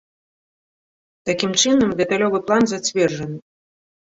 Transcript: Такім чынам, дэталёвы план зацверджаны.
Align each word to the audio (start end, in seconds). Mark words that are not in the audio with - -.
Такім 1.31 1.51
чынам, 1.65 1.93
дэталёвы 2.01 2.37
план 2.49 2.63
зацверджаны. 2.73 3.37